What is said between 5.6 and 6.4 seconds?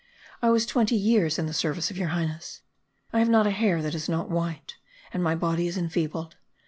is enfeebled.